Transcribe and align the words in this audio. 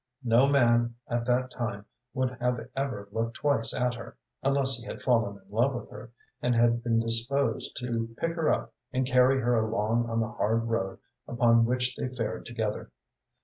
No 0.23 0.47
man 0.47 0.95
at 1.07 1.25
that 1.27 1.51
time 1.51 1.85
would 2.15 2.31
have 2.39 2.67
ever 2.75 3.07
looked 3.11 3.35
twice 3.35 3.71
at 3.71 3.93
her, 3.93 4.17
unless 4.41 4.79
he 4.79 4.87
had 4.87 5.03
fallen 5.03 5.39
in 5.39 5.51
love 5.51 5.75
with 5.75 5.91
her, 5.91 6.09
and 6.41 6.55
had 6.55 6.83
been 6.83 6.99
disposed 6.99 7.77
to 7.81 8.07
pick 8.17 8.33
her 8.35 8.51
up 8.51 8.73
and 8.91 9.05
carry 9.05 9.39
her 9.41 9.53
along 9.59 10.09
on 10.09 10.19
the 10.19 10.27
hard 10.31 10.63
road 10.63 10.97
upon 11.27 11.65
which 11.65 11.95
they 11.95 12.07
fared 12.07 12.47
together. 12.47 12.89